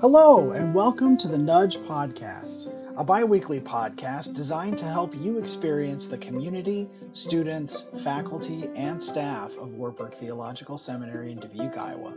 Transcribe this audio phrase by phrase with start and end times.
[0.00, 5.38] Hello, and welcome to the Nudge Podcast, a bi weekly podcast designed to help you
[5.38, 12.12] experience the community, students, faculty, and staff of Wartburg Theological Seminary in Dubuque, Iowa.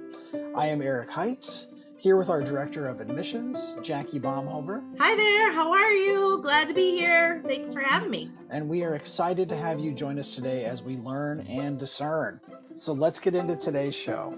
[0.53, 1.67] I am Eric Heitz,
[1.97, 4.83] here with our Director of Admissions, Jackie Baumhover.
[4.99, 6.39] Hi there, how are you?
[6.41, 7.41] Glad to be here.
[7.47, 8.31] Thanks for having me.
[8.49, 12.41] And we are excited to have you join us today as we learn and discern.
[12.81, 14.35] So let's get into today's show.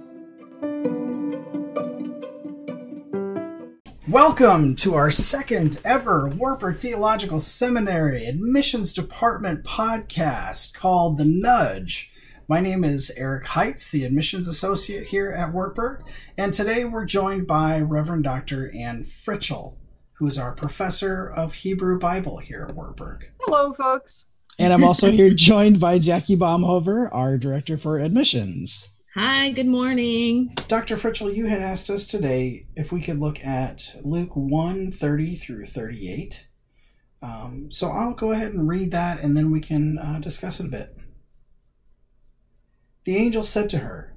[4.10, 12.12] Welcome to our second ever Wartburg Theological Seminary Admissions Department podcast called The Nudge.
[12.50, 16.04] My name is Eric Heitz, the admissions associate here at Wartburg,
[16.38, 18.70] and today we're joined by Reverend Dr.
[18.76, 19.78] Ann Fritschel,
[20.16, 23.24] who is our professor of Hebrew Bible here at Wartburg.
[23.40, 24.33] Hello, folks.
[24.60, 28.90] And I'm also here joined by Jackie Baumhover, our director for admissions.
[29.16, 30.56] Hi, good morning.
[30.68, 30.98] Dr.
[30.98, 35.66] Fritschel, you had asked us today if we could look at Luke 1 30 through
[35.68, 36.48] 38.
[37.22, 40.66] Um, so I'll go ahead and read that and then we can uh, discuss it
[40.66, 40.98] a bit.
[43.06, 44.16] The angel said to her,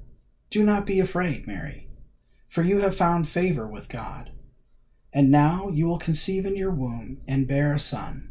[0.51, 1.89] Do not be afraid, Mary,
[2.49, 4.33] for you have found favor with God.
[5.13, 8.31] And now you will conceive in your womb and bear a son,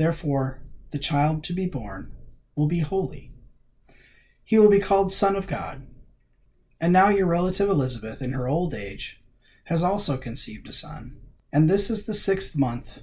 [0.00, 2.10] Therefore, the child to be born
[2.56, 3.30] will be holy
[4.50, 5.86] he will be called Son of God.
[6.80, 9.22] And now your relative Elizabeth, in her old age,
[9.66, 11.20] has also conceived a son.
[11.52, 12.98] And this is the sixth month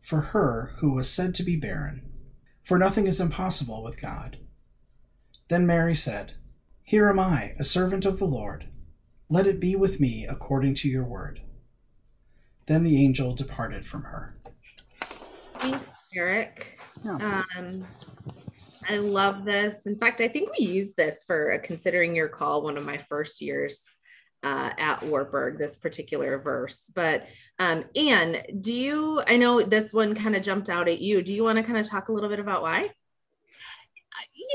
[0.00, 2.08] for her who was said to be barren,
[2.62, 4.38] for nothing is impossible with God.
[5.48, 6.34] Then Mary said,
[6.84, 8.68] Here am I, a servant of the Lord.
[9.28, 11.40] Let it be with me according to your word.
[12.66, 14.36] Then the angel departed from her.
[15.58, 16.78] Thanks, Eric.
[17.04, 17.44] Yeah.
[17.56, 17.86] Um,
[18.88, 19.86] I love this.
[19.86, 23.40] In fact, I think we used this for considering your call one of my first
[23.40, 23.82] years
[24.42, 26.90] uh, at Wartburg, this particular verse.
[26.94, 27.26] But
[27.58, 31.22] um, Ann, do you, I know this one kind of jumped out at you.
[31.22, 32.90] Do you want to kind of talk a little bit about why?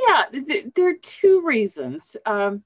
[0.07, 2.17] Yeah, th- there are two reasons.
[2.25, 2.63] Um,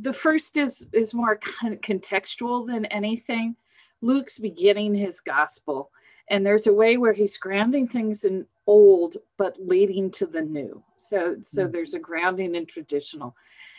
[0.00, 3.56] the first is is more kind of contextual than anything.
[4.00, 5.90] Luke's beginning his gospel,
[6.30, 10.82] and there's a way where he's grounding things in old but leading to the new.
[10.96, 11.72] So so mm.
[11.72, 13.34] there's a grounding in traditional.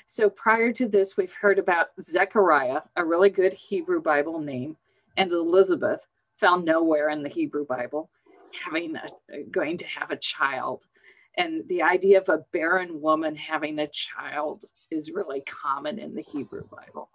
[0.08, 4.76] So prior to this we've heard about zechariah a really good hebrew bible name
[5.18, 6.08] and elizabeth
[6.38, 8.10] found nowhere in the hebrew bible
[8.66, 10.82] having a, going to have a child.
[11.38, 16.24] And the idea of a barren woman having a child is really common in the
[16.24, 17.10] hebrew bible.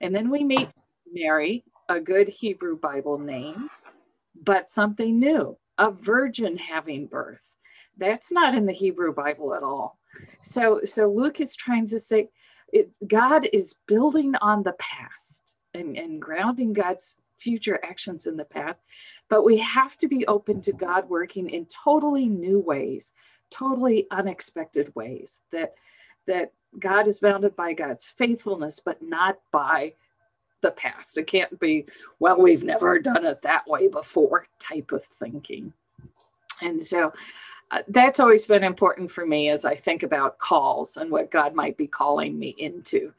[0.00, 0.68] And then we meet
[1.12, 3.70] mary a good hebrew bible name
[4.42, 7.54] but something new a virgin having birth.
[7.98, 9.98] That's not in the Hebrew Bible at all.
[10.40, 12.30] So, so Luke is trying to say
[12.72, 18.44] it, God is building on the past and, and grounding God's future actions in the
[18.44, 18.80] past.
[19.28, 23.12] But we have to be open to God working in totally new ways,
[23.50, 25.40] totally unexpected ways.
[25.52, 25.74] That
[26.26, 29.94] that God is bounded by God's faithfulness, but not by
[30.62, 31.18] the past.
[31.18, 31.86] It can't be,
[32.18, 35.72] well, we've never done it that way before type of thinking.
[36.62, 37.12] And so
[37.70, 41.54] uh, that's always been important for me as I think about calls and what God
[41.54, 43.12] might be calling me into.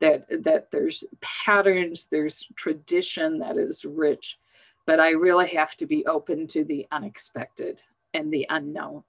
[0.00, 4.38] That, that there's patterns, there's tradition that is rich,
[4.86, 7.82] but I really have to be open to the unexpected
[8.14, 9.02] and the unknown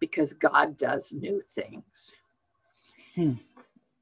[0.00, 2.14] because God does new things.
[3.14, 3.34] Hmm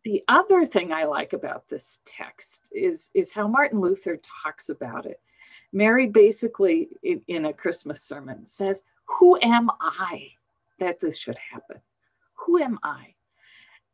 [0.06, 5.04] the other thing I like about this text is, is how Martin Luther talks about
[5.04, 5.20] it.
[5.72, 10.28] Mary basically, in, in a Christmas sermon, says, Who am I
[10.78, 11.80] that this should happen?
[12.34, 13.14] Who am I?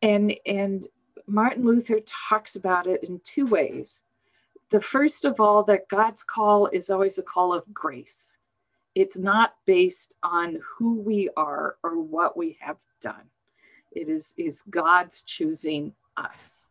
[0.03, 0.87] And, and
[1.27, 4.03] Martin Luther talks about it in two ways.
[4.69, 8.37] The first of all, that God's call is always a call of grace.
[8.95, 13.31] It's not based on who we are or what we have done.
[13.93, 16.71] It is, is God's choosing us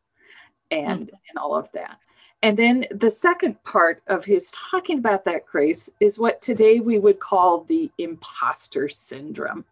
[0.69, 1.15] and mm-hmm.
[1.29, 1.97] and all of that
[2.43, 6.97] and then the second part of his talking about that grace is what today we
[6.97, 9.65] would call the imposter syndrome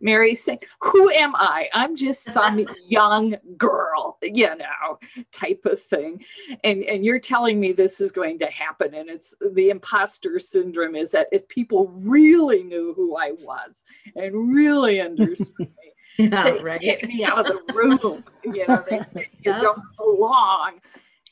[0.00, 1.68] Mary saying, Who am I?
[1.72, 4.98] I'm just some young girl, you know,
[5.32, 6.24] type of thing.
[6.64, 8.94] And and you're telling me this is going to happen.
[8.94, 13.84] And it's the imposter syndrome is that if people really knew who I was
[14.16, 16.80] and really understood me, yeah, they right.
[16.80, 18.24] get me out of the room.
[18.44, 20.80] You know, they think you don't belong.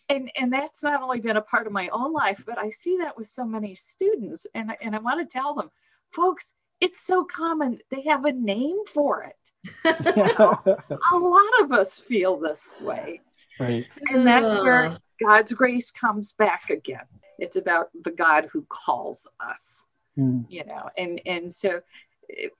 [0.08, 2.98] And and that's not only been a part of my own life, but I see
[2.98, 4.46] that with so many students.
[4.54, 5.70] And and I want to tell them,
[6.12, 7.80] folks, it's so common.
[7.90, 9.84] They have a name for it.
[9.98, 13.20] a lot of us feel this way.
[13.58, 13.86] Right.
[14.10, 17.06] And that's where God's grace comes back again.
[17.40, 19.86] It's about the God who calls us.
[20.16, 20.46] Mm.
[20.48, 21.80] You know, and and so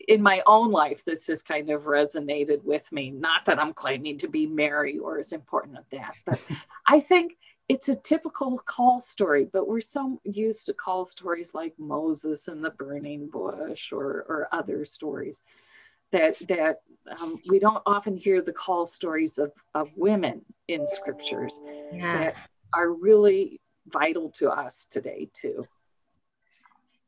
[0.09, 3.11] in my own life, this just kind of resonated with me.
[3.11, 6.41] Not that I'm claiming to be Mary or as important as that, but
[6.89, 7.37] I think
[7.69, 12.65] it's a typical call story, but we're so used to call stories like Moses and
[12.65, 15.43] the burning bush or, or other stories
[16.13, 16.81] that that
[17.21, 21.61] um, we don't often hear the call stories of, of women in scriptures
[21.93, 22.19] yeah.
[22.19, 22.37] that
[22.73, 25.67] are really vital to us today too.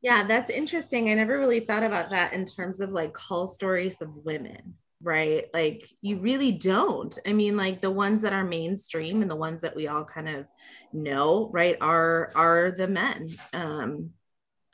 [0.00, 1.11] Yeah, that's interesting.
[1.11, 5.45] I never really thought about that in terms of like call stories of women right?
[5.55, 7.17] Like you really don't.
[7.25, 10.29] I mean, like the ones that are mainstream and the ones that we all kind
[10.29, 10.47] of
[10.93, 14.11] know, right, are are the men um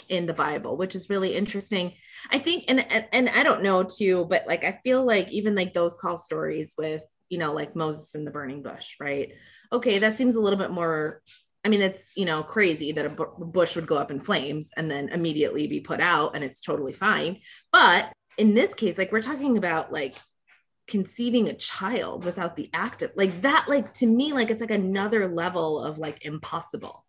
[0.09, 1.93] in the Bible, which is really interesting.
[2.31, 5.55] I think and and, and I don't know too, but like I feel like even
[5.55, 9.33] like those call stories with, you know, like Moses in the burning bush, right?
[9.73, 11.23] Okay, that seems a little bit more
[11.65, 14.91] I mean, it's you know crazy that a bush would go up in flames and
[14.91, 17.41] then immediately be put out, and it's totally fine.
[17.73, 20.15] But in this case, like we're talking about like
[20.87, 25.29] conceiving a child without the active, like that, like to me, like it's like another
[25.29, 27.05] level of like impossible.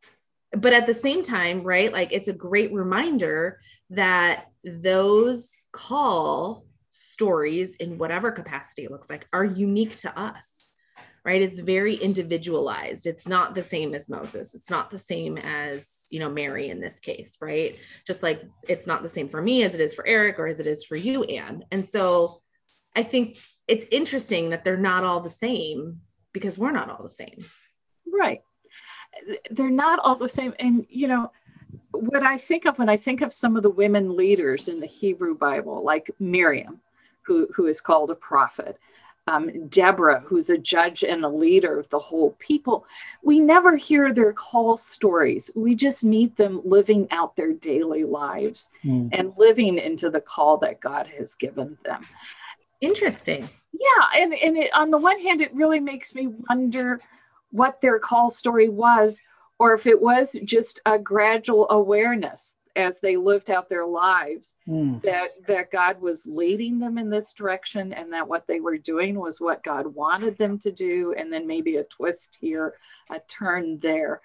[0.52, 3.60] But at the same time, right, like it's a great reminder
[3.90, 10.50] that those call stories in whatever capacity it looks like are unique to us
[11.26, 11.42] right?
[11.42, 13.08] It's very individualized.
[13.08, 14.54] It's not the same as moses.
[14.54, 17.78] It's not the same as you know mary in this case right?
[18.06, 20.60] Just like it's not the same for me as it is for eric or as
[20.60, 21.66] it is for you ann.
[21.72, 22.42] And so
[22.96, 23.38] i think
[23.68, 26.02] it's interesting that they're not all the same
[26.32, 27.46] because we're not all the same.
[28.06, 28.42] Right.
[29.50, 30.54] They're not all the same.
[30.60, 31.32] And you know
[31.92, 34.86] what i think of when i think of some of the women leaders in the
[34.86, 36.80] hebrew bible like miriam
[37.26, 38.78] who, who is called a prophet
[39.28, 42.86] um, Deborah, who's a judge and a leader of the whole people.
[43.24, 45.50] We never hear their call stories.
[45.56, 49.10] We just meet them living out their daily lives mm.
[49.12, 52.06] and living into the call that God has given them.
[52.82, 53.50] Interesting.
[53.74, 54.22] Yeah.
[54.22, 57.00] And, and it, on the one hand, it really makes me wonder
[57.52, 59.24] what their call story was,
[59.58, 65.02] or if it was just a gradual awareness as they lived out their lives mm.
[65.02, 69.16] that that God was leading them in this direction and that what they were doing
[69.16, 71.14] was what God wanted them to do.
[71.18, 72.76] And then maybe a twist here
[73.10, 74.22] a turn there.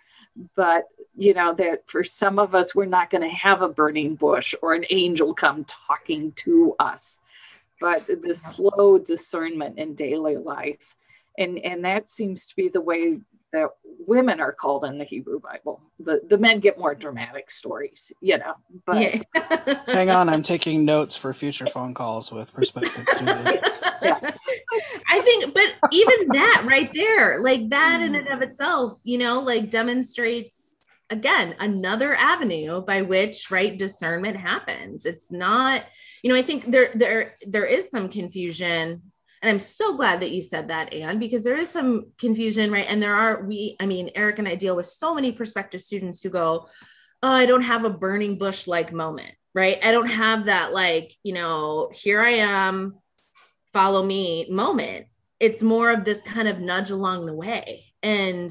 [0.57, 4.15] But you know that for some of us we're not going to have a burning
[4.15, 7.23] bush or an angel come talking to us.
[7.81, 10.97] But the slow discernment in daily life.
[11.39, 13.21] And and that seems to be the way
[13.53, 13.69] that
[14.07, 15.81] women are called in the Hebrew Bible.
[15.99, 18.55] The the men get more dramatic stories, you know.
[18.87, 19.83] But yeah.
[19.87, 23.69] hang on, I'm taking notes for future phone calls with prospective students.
[24.03, 24.31] yeah.
[25.09, 28.33] I think, but even that right there, like that in and mm.
[28.33, 30.57] of itself, you know, like demonstrates
[31.11, 35.05] again another avenue by which right discernment happens.
[35.05, 35.85] It's not,
[36.23, 39.03] you know, I think there there there is some confusion
[39.43, 42.87] and I'm so glad that you said that, Ann, because there is some confusion, right?
[42.89, 46.23] And there are, we, I mean, Eric and I deal with so many prospective students
[46.23, 46.69] who go,
[47.23, 49.79] Oh, I don't have a burning bush like moment, right?
[49.83, 52.97] I don't have that, like, you know, here I am,
[53.73, 55.07] follow me moment.
[55.39, 57.85] It's more of this kind of nudge along the way.
[58.03, 58.51] And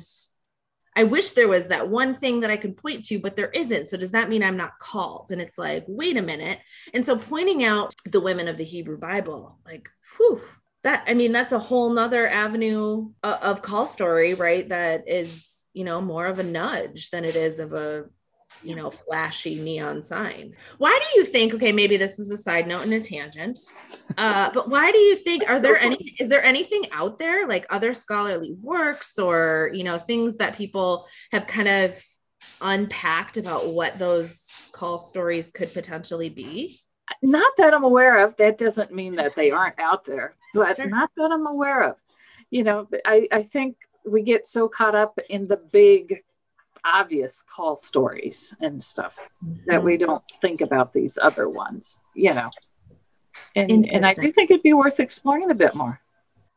[0.95, 3.87] I wish there was that one thing that I could point to, but there isn't.
[3.87, 5.31] So does that mean I'm not called?
[5.31, 6.59] And it's like, wait a minute.
[6.93, 10.41] And so pointing out the women of the Hebrew Bible, like, whew,
[10.83, 14.69] that i mean that's a whole nother avenue of, of call story right?
[14.69, 18.05] That is you know more of a nudge than it is of a
[18.63, 20.53] you know flashy neon sign.
[20.77, 23.59] Why do you think okay maybe this is a side note and a tangent
[24.17, 27.65] uh but why do you think are there any is there anything out there like
[27.69, 32.03] other scholarly works or you know things that people have kind of
[32.61, 36.79] unpacked about what those call stories could potentially be?
[37.21, 38.35] Not that i'm aware of.
[38.37, 40.89] That doesn't mean that they aren't out there but sure.
[40.89, 41.95] not that I'm aware of.
[42.49, 46.23] You know, I, I think we get so caught up in the big,
[46.83, 49.59] obvious call stories and stuff mm-hmm.
[49.67, 52.49] that we don't think about these other ones, you know.
[53.55, 55.99] And, and I do think it'd be worth exploring a bit more.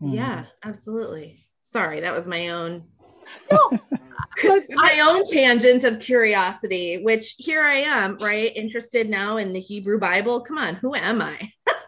[0.00, 1.46] Yeah, absolutely.
[1.62, 2.84] Sorry, that was my own
[3.50, 3.70] no,
[4.70, 8.54] my own tangent of curiosity, which here I am, right?
[8.56, 10.40] Interested now in the Hebrew Bible.
[10.40, 11.52] Come on, who am I?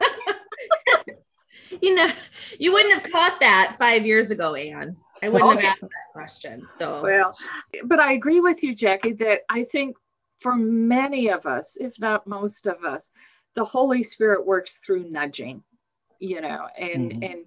[1.84, 2.10] you know,
[2.58, 4.96] you wouldn't have caught that five years ago, Ann.
[5.22, 6.66] I wouldn't have asked that question.
[6.78, 7.36] So, well,
[7.84, 9.96] but I agree with you, Jackie, that I think
[10.40, 13.10] for many of us, if not most of us,
[13.54, 15.62] the Holy Spirit works through nudging,
[16.18, 17.22] you know, and mm-hmm.
[17.22, 17.44] and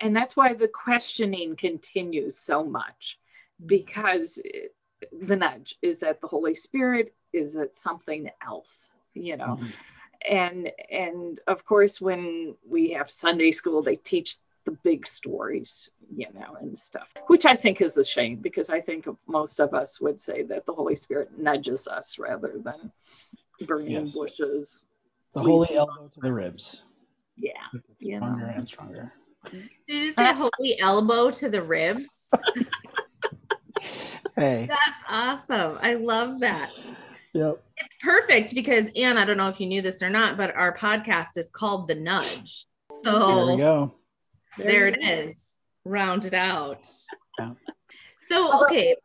[0.00, 3.18] and that's why the questioning continues so much
[3.64, 4.40] because
[5.12, 9.58] the nudge is that the Holy Spirit is it something else, you know.
[9.60, 9.66] Mm-hmm.
[10.28, 16.26] And and of course when we have Sunday school they teach the big stories, you
[16.34, 20.00] know, and stuff, which I think is a shame because I think most of us
[20.00, 22.92] would say that the Holy Spirit nudges us rather than
[23.66, 24.12] burning yes.
[24.12, 24.84] bushes.
[25.34, 26.82] The holy elbow to the ribs.
[27.36, 27.52] Yeah.
[28.00, 28.52] Stronger know.
[28.54, 29.12] and stronger.
[29.50, 32.10] Did you say holy elbow to the ribs?
[34.36, 34.66] hey.
[34.68, 35.78] That's awesome.
[35.80, 36.70] I love that.
[37.32, 37.62] Yep.
[37.76, 40.76] It's perfect because Ann, I don't know if you knew this or not, but our
[40.76, 42.66] podcast is called The Nudge.
[43.04, 43.94] So there we go.
[44.58, 45.44] There, there it is.
[45.84, 46.86] Rounded out.
[47.38, 47.52] Yeah.
[48.28, 48.96] So okay.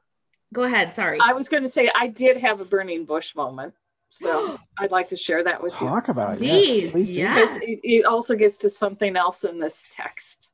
[0.54, 0.96] Go ahead.
[0.96, 1.20] Sorry.
[1.22, 3.74] I was going to say I did have a burning bush moment.
[4.10, 5.88] So I'd like to share that with Talk you.
[5.88, 6.40] Talk about it.
[6.40, 7.58] Please, yes, please yes.
[7.62, 10.54] It, it, also gets to something else in this text.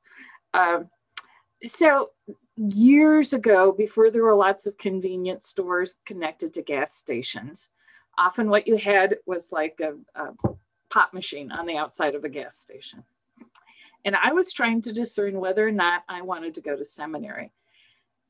[0.53, 0.89] Um,
[1.63, 2.09] so
[2.69, 7.69] years ago, before there were lots of convenience stores connected to gas stations,
[8.17, 10.33] often what you had was like a, a
[10.89, 13.03] pop machine on the outside of a gas station.
[14.03, 17.51] And I was trying to discern whether or not I wanted to go to seminary.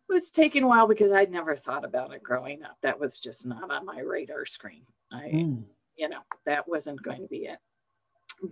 [0.10, 2.78] It was taking a while because I'd never thought about it growing up.
[2.84, 4.84] That was just not on my radar screen.
[5.12, 5.64] I, mm.
[5.96, 7.60] you know, that wasn't going to be it.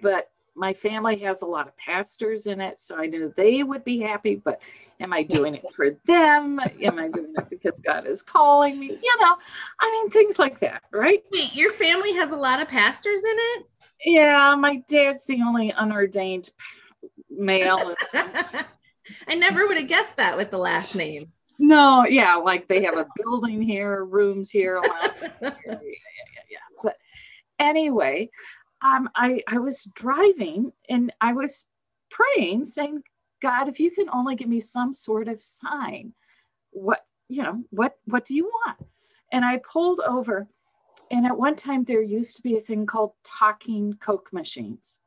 [0.02, 3.86] But my family has a lot of pastors in it, so I knew they would
[3.86, 4.36] be happy.
[4.36, 4.60] But
[5.00, 6.60] am I doing it for them?
[6.60, 8.88] Am I doing it because God is calling me?
[8.88, 9.38] You know,
[9.80, 11.24] I mean, things like that, right?
[11.32, 13.66] Wait, your family has a lot of pastors in it?
[14.04, 16.52] Yeah, my dad's the only unordained
[17.30, 17.96] male.
[18.14, 21.32] I never would have guessed that with the last name.
[21.58, 24.82] No, yeah, like they have a building here, rooms here.
[24.84, 24.92] yeah,
[25.42, 26.58] yeah, yeah, yeah.
[26.82, 26.96] But
[27.60, 28.30] anyway,
[28.82, 31.66] um, I, I was driving and I was
[32.10, 33.04] praying, saying,
[33.42, 36.14] God, if you can only give me some sort of sign,
[36.72, 38.78] what, you know, what, what do you want?
[39.32, 40.48] And I pulled over.
[41.12, 45.00] And at one time, there used to be a thing called talking Coke machines,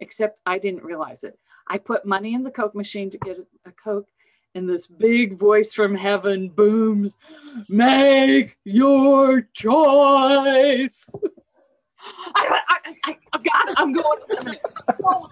[0.00, 1.38] except I didn't realize it.
[1.68, 4.08] I put money in the Coke machine to get a, a Coke,
[4.54, 7.16] and this big voice from heaven booms,
[7.68, 11.10] Make your choice.
[12.34, 13.74] I, I, I, I got it.
[13.76, 14.20] I'm going.
[14.38, 14.44] I'm
[15.02, 15.28] going.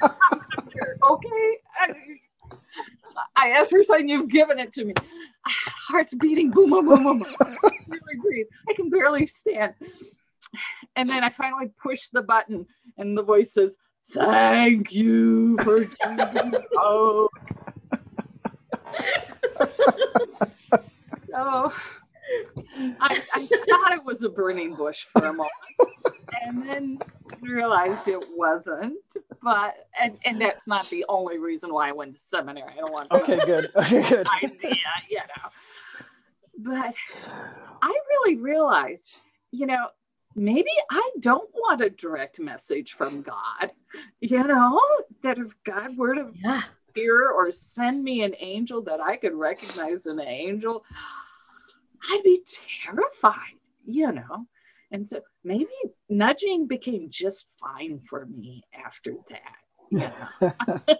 [1.11, 1.59] Okay.
[1.81, 1.95] I,
[3.37, 4.09] I asked for something.
[4.09, 4.95] You've given it to me.
[5.47, 6.51] Ah, heart's beating.
[6.51, 7.27] Boom, boom, boom, boom.
[7.89, 8.47] really breathe.
[8.69, 9.75] I can barely stand.
[10.97, 12.67] And then I finally push the button,
[12.97, 13.77] and the voice says,
[14.11, 17.33] "Thank you for choosing Coke."
[23.01, 25.51] I, I thought it was a burning bush for a moment
[26.43, 26.99] and then
[27.41, 28.99] realized it wasn't.
[29.43, 32.73] But and and that's not the only reason why I went to seminary.
[32.73, 34.77] I don't want okay, good, okay, good idea,
[35.11, 35.51] you know.
[36.59, 36.95] But
[37.83, 39.11] I really realized,
[39.51, 39.89] you know,
[40.35, 43.73] maybe I don't want a direct message from God.
[44.21, 44.81] You know,
[45.23, 46.63] that if God were to yeah.
[46.95, 50.85] hear or send me an angel that I could recognize an angel,
[52.11, 52.45] I'd be
[52.85, 54.47] terrified, you know.
[54.91, 55.67] And so maybe
[56.09, 60.57] nudging became just fine for me after that.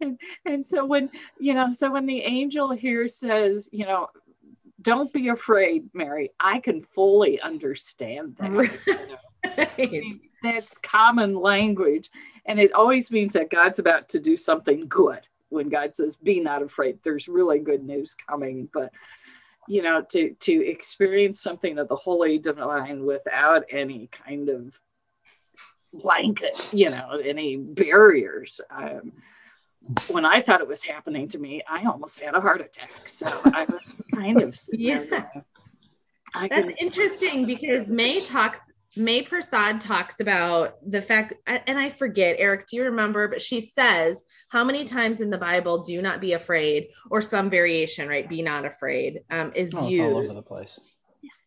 [0.00, 4.08] and, and so when, you know, so when the angel here says, you know,
[4.80, 8.52] don't be afraid, Mary, I can fully understand that.
[8.52, 8.78] Right.
[8.86, 9.16] You know?
[9.56, 12.10] I mean, that's common language.
[12.46, 15.20] And it always means that God's about to do something good.
[15.48, 18.68] When God says, be not afraid, there's really good news coming.
[18.72, 18.92] But
[19.68, 24.74] you know to to experience something of the holy divine without any kind of
[25.92, 28.60] blanket you know any barriers.
[28.70, 29.12] Um,
[30.08, 33.06] when i thought it was happening to me i almost had a heart attack.
[33.06, 33.82] So i was
[34.14, 35.26] kind of yeah.
[36.48, 38.60] that's interesting because may talks
[38.96, 43.28] May Prasad talks about the fact, and I forget, Eric, do you remember?
[43.28, 47.50] But she says, how many times in the Bible do not be afraid, or some
[47.50, 48.28] variation, right?
[48.28, 50.00] Be not afraid, um, is oh, used.
[50.02, 50.78] all over the place.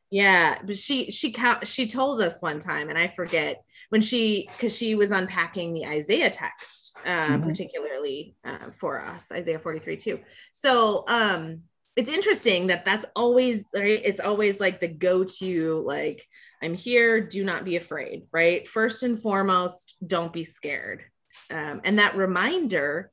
[0.10, 4.76] Yeah, but she she she told us one time, and I forget when she because
[4.76, 7.44] she was unpacking the Isaiah text, uh, mm-hmm.
[7.44, 10.20] particularly uh, for us, Isaiah forty three two.
[10.54, 11.64] So um,
[11.98, 14.02] it's interesting that that's always right.
[14.06, 16.26] It's always like the go to like
[16.62, 17.20] I'm here.
[17.20, 18.28] Do not be afraid.
[18.32, 18.68] Right.
[18.68, 21.04] First and foremost, don't be scared.
[21.50, 23.12] Um, and that reminder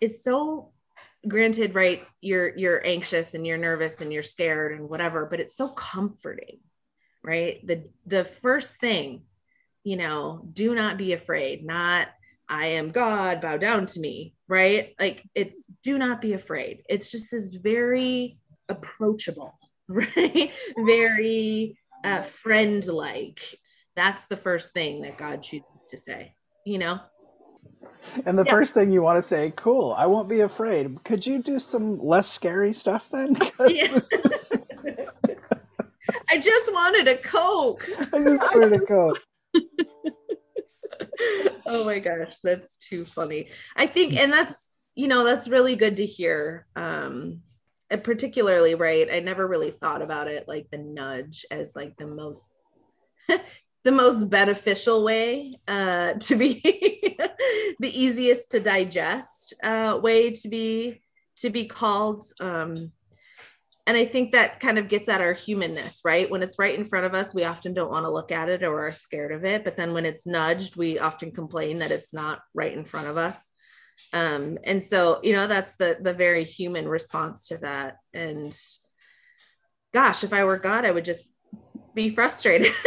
[0.00, 0.72] is so
[1.26, 5.56] granted right you're you're anxious and you're nervous and you're scared and whatever but it's
[5.56, 6.60] so comforting
[7.24, 9.22] right the the first thing
[9.82, 12.06] you know do not be afraid not
[12.48, 17.10] i am god bow down to me right like it's do not be afraid it's
[17.10, 18.38] just this very
[18.68, 20.52] approachable right
[20.84, 23.58] very uh, friend like
[23.96, 27.00] that's the first thing that god chooses to say you know
[28.26, 28.52] and the yeah.
[28.52, 31.02] first thing you want to say, cool, I won't be afraid.
[31.04, 33.36] Could you do some less scary stuff then?
[33.68, 34.00] Yeah.
[36.30, 37.88] I just wanted a Coke.
[38.12, 39.20] I just wanted a Coke.
[41.66, 43.50] Oh my gosh, that's too funny.
[43.76, 46.66] I think, and that's, you know, that's really good to hear.
[46.76, 47.42] Um,
[47.96, 49.08] particularly, right?
[49.10, 52.42] I never really thought about it like the nudge as like the most
[53.84, 56.60] the most beneficial way uh, to be
[57.80, 61.00] the easiest to digest uh, way to be
[61.36, 62.92] to be called um,
[63.88, 66.30] and i think that kind of gets at our humanness right?
[66.30, 68.62] When it's right in front of us we often don't want to look at it
[68.62, 69.64] or are scared of it.
[69.64, 73.16] But then when it's nudged we often complain that it's not right in front of
[73.16, 73.38] us.
[74.12, 77.96] Um, and so you know that's the the very human response to that.
[78.14, 78.56] And
[79.94, 81.24] gosh if i were god i would just
[81.94, 82.72] be frustrated.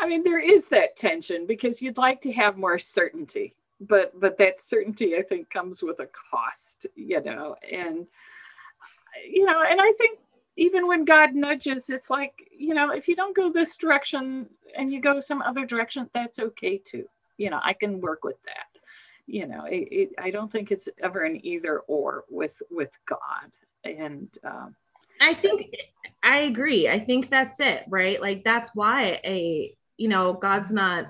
[0.00, 4.38] I mean, there is that tension because you'd like to have more certainty, but but
[4.38, 8.06] that certainty, I think, comes with a cost, you know, and
[9.28, 10.18] you know, and I think
[10.56, 14.92] even when God nudges, it's like you know, if you don't go this direction and
[14.92, 17.08] you go some other direction, that's okay too.
[17.38, 18.66] You know, I can work with that.
[19.26, 23.50] You know, it, it, I don't think it's ever an either or with with God,
[23.84, 24.74] and um,
[25.20, 25.74] I think
[26.22, 26.88] I agree.
[26.88, 28.20] I think that's it, right?
[28.20, 31.06] Like that's why a you know God's not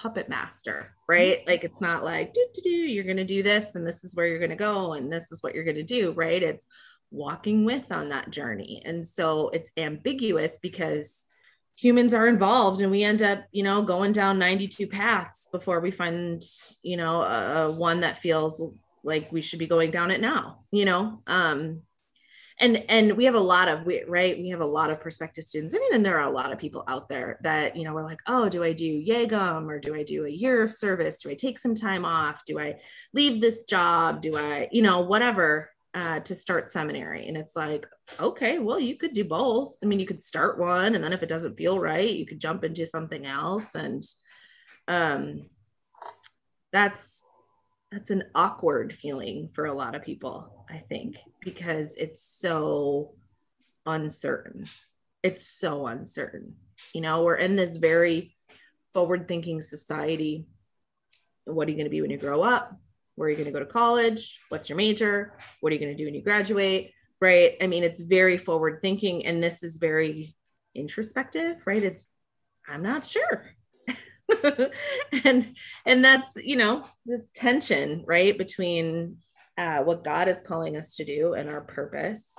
[0.00, 1.40] puppet master, right?
[1.40, 1.50] Mm-hmm.
[1.50, 4.14] Like it's not like do do do you're going to do this and this is
[4.14, 6.42] where you're going to go and this is what you're going to do, right?
[6.42, 6.66] It's
[7.10, 8.82] walking with on that journey.
[8.84, 11.26] And so it's ambiguous because
[11.76, 15.90] humans are involved and we end up you know going down 92 paths before we
[15.90, 16.42] find
[16.82, 18.62] you know a, one that feels
[19.02, 21.80] like we should be going down it now you know um
[22.60, 24.38] and and we have a lot of we, right?
[24.38, 25.74] We have a lot of prospective students.
[25.74, 28.04] I mean and there are a lot of people out there that you know we're
[28.04, 31.22] like oh do i do YAGM or do i do a year of service?
[31.22, 32.42] Do i take some time off?
[32.46, 32.76] Do i
[33.14, 34.20] leave this job?
[34.20, 37.26] Do i you know whatever uh, to start seminary?
[37.26, 37.86] And it's like
[38.20, 39.72] okay well you could do both.
[39.82, 42.40] I mean you could start one and then if it doesn't feel right you could
[42.40, 43.74] jump into something else.
[43.74, 44.04] And
[44.86, 45.46] um
[46.72, 47.24] that's
[47.90, 53.14] that's an awkward feeling for a lot of people, I think, because it's so
[53.86, 54.64] uncertain.
[55.22, 56.54] It's so uncertain.
[56.94, 58.36] You know, we're in this very
[58.92, 60.46] forward thinking society.
[61.44, 62.78] What are you going to be when you grow up?
[63.16, 64.40] Where are you going to go to college?
[64.48, 65.36] What's your major?
[65.60, 66.92] What are you going to do when you graduate?
[67.20, 67.56] Right.
[67.60, 70.36] I mean, it's very forward thinking, and this is very
[70.74, 71.82] introspective, right?
[71.82, 72.06] It's,
[72.66, 73.44] I'm not sure.
[75.24, 75.54] and
[75.84, 79.16] and that's you know this tension right between
[79.60, 82.34] uh, what god is calling us to do and our purpose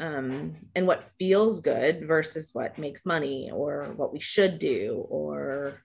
[0.00, 5.82] um, and what feels good versus what makes money or what we should do or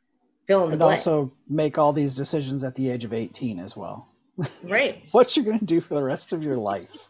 [0.47, 0.97] fill in the blank.
[0.97, 1.21] and blank.
[1.21, 4.07] also make all these decisions at the age of 18 as well
[4.63, 7.09] right what you're going to do for the rest of your life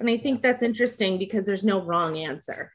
[0.00, 2.72] and i think that's interesting because there's no wrong answer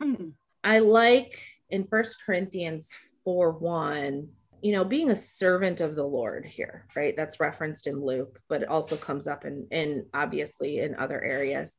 [0.00, 0.30] hmm.
[0.64, 1.38] i like
[1.70, 2.94] in first corinthians
[3.26, 4.28] 4 one,
[4.62, 7.14] you know, being a servant of the Lord here, right?
[7.16, 11.76] That's referenced in Luke, but it also comes up in, in obviously in other areas.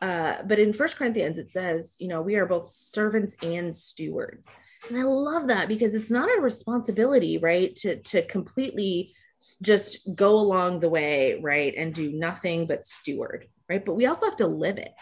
[0.00, 4.54] Uh, but in First Corinthians, it says, you know, we are both servants and stewards.
[4.88, 7.74] And I love that because it's not a responsibility, right?
[7.76, 9.14] To, to completely
[9.60, 11.74] just go along the way, right?
[11.76, 13.84] And do nothing but steward, right?
[13.84, 14.92] But we also have to live it.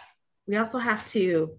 [0.46, 1.56] We also have to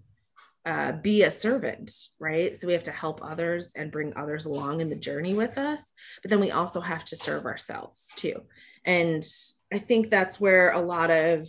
[0.64, 2.56] uh, be a servant, right?
[2.56, 5.92] So we have to help others and bring others along in the journey with us.
[6.22, 8.42] But then we also have to serve ourselves too.
[8.84, 9.24] And
[9.72, 11.48] I think that's where a lot of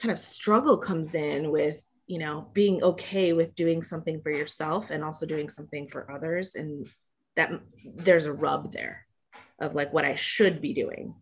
[0.00, 4.90] kind of struggle comes in with, you know, being okay with doing something for yourself
[4.90, 6.54] and also doing something for others.
[6.54, 6.88] And
[7.36, 7.50] that
[7.96, 9.06] there's a rub there
[9.58, 11.14] of like what I should be doing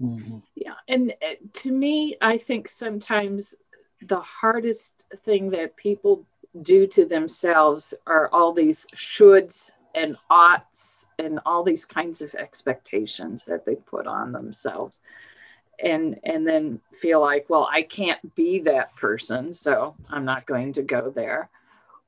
[0.00, 0.38] Mm-hmm.
[0.54, 0.74] Yeah.
[0.88, 3.54] And uh, to me, I think sometimes
[4.02, 6.24] the hardest thing that people
[6.62, 13.44] do to themselves are all these shoulds and oughts and all these kinds of expectations
[13.46, 15.00] that they put on themselves.
[15.82, 20.72] And and then feel like well i can't be that person so i'm not going
[20.74, 21.50] to go there.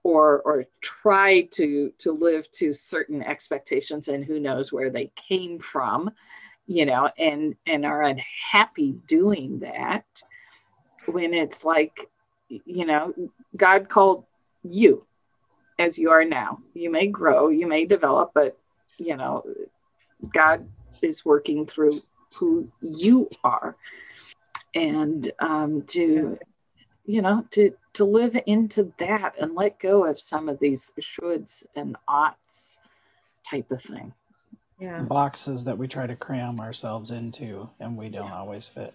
[0.04, 5.58] Or or try to to live to certain expectations and who knows where they came
[5.58, 6.10] from
[6.66, 10.22] you know and and are unhappy doing that
[11.08, 12.08] when it's like
[12.48, 13.14] you know
[13.56, 14.24] god called
[14.62, 15.04] you
[15.78, 16.58] as you are now.
[16.74, 18.58] You may grow you may develop but
[18.98, 19.44] you know
[20.34, 20.68] god
[21.02, 22.02] is working through
[22.34, 23.76] who you are.
[24.74, 26.38] And um, to
[27.04, 31.66] you know to to live into that and let go of some of these shoulds
[31.74, 32.80] and oughts
[33.48, 34.12] type of thing.
[34.78, 35.02] Yeah.
[35.02, 38.36] Boxes that we try to cram ourselves into and we don't yeah.
[38.36, 38.94] always fit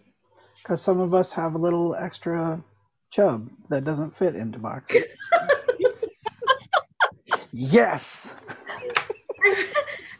[0.63, 2.63] because some of us have a little extra
[3.12, 5.15] chub that doesn't fit into boxes
[7.52, 8.36] yes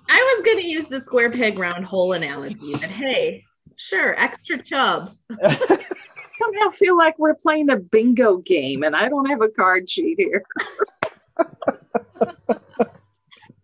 [0.10, 3.44] I was going to use the square peg round hole analogy, but hey,
[3.78, 5.16] sure, extra chub.
[6.30, 10.20] Somehow feel like we're playing a bingo game and I don't have a card sheet
[10.20, 10.44] here.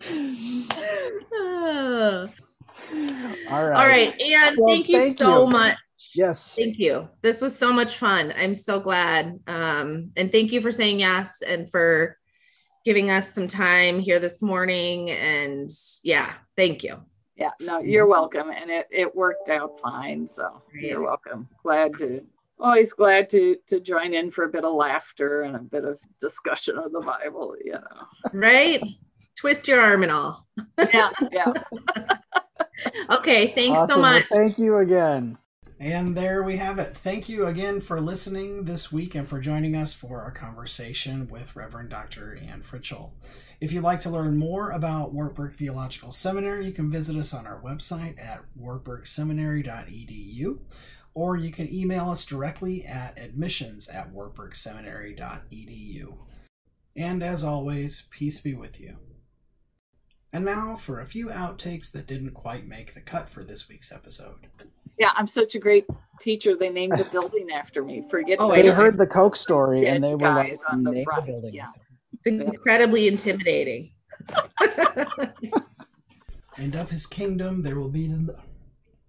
[3.50, 3.74] All right.
[3.76, 4.20] All right.
[4.20, 5.52] And well, thank you thank so you.
[5.52, 5.78] much.
[6.16, 6.56] Yes.
[6.56, 7.10] Thank you.
[7.22, 8.34] This was so much fun.
[8.36, 9.40] I'm so glad.
[9.48, 12.18] Um, and thank you for saying yes and for
[12.86, 15.12] giving us some time here this morning.
[15.12, 15.70] And
[16.04, 17.02] yeah, thank you.
[17.36, 18.50] Yeah, no, you're welcome.
[18.50, 20.28] And it, it worked out fine.
[20.28, 21.48] So you're welcome.
[21.64, 22.26] Glad to
[22.60, 25.98] always glad to to join in for a bit of laughter and a bit of
[26.20, 28.30] discussion of the Bible, you know.
[28.34, 28.84] Right?
[29.38, 30.46] Twist your arm and all.
[30.78, 31.54] yeah, yeah.
[33.10, 33.96] okay, thanks awesome.
[33.96, 34.26] so much.
[34.30, 35.38] Well, thank you again.
[35.82, 36.98] And there we have it.
[36.98, 41.56] Thank you again for listening this week and for joining us for our conversation with
[41.56, 42.38] Reverend Dr.
[42.38, 43.12] Ann Fritschel.
[43.62, 47.48] If you'd like to learn more about Wartburg Theological Seminary, you can visit us on
[47.48, 50.60] our website at wartburgseminary.edu
[51.14, 56.14] or you can email us directly at admissions at wartburgseminary.edu.
[56.96, 58.98] And as always, peace be with you.
[60.32, 63.92] And now for a few outtakes that didn't quite make the cut for this week's
[63.92, 64.48] episode.
[65.00, 65.86] Yeah, I'm such a great
[66.20, 66.56] teacher.
[66.56, 68.04] They named the building after me.
[68.10, 68.38] Forget.
[68.40, 71.26] Oh, they heard the Coke story and they were like, on the, front.
[71.26, 71.54] the building.
[71.54, 71.70] Yeah,
[72.14, 73.92] it's incredibly intimidating.
[76.58, 78.08] and of his kingdom there will be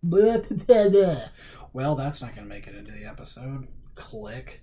[0.02, 1.30] the.
[1.72, 3.68] Well, that's not going to make it into the episode.
[3.94, 4.60] Click.